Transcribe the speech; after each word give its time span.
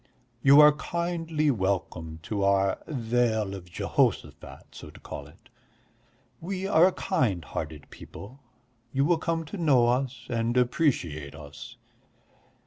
You 0.41 0.59
are 0.61 0.71
kindly 0.71 1.51
welcome 1.51 2.17
to 2.23 2.43
our 2.43 2.79
Vale 2.87 3.53
of 3.53 3.69
Jehoshaphat, 3.71 4.73
so 4.73 4.89
to 4.89 4.99
call 4.99 5.27
it. 5.27 5.49
We 6.39 6.65
are 6.65 6.91
kind 6.93 7.45
hearted 7.45 7.87
people, 7.91 8.39
you 8.91 9.05
will 9.05 9.19
come 9.19 9.45
to 9.45 9.57
know 9.57 9.89
us 9.89 10.25
and 10.27 10.57
appreciate 10.57 11.35
us. 11.35 11.77